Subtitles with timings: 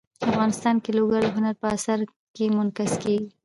[0.29, 1.99] افغانستان کې لوگر د هنر په اثار
[2.35, 3.29] کې منعکس کېږي.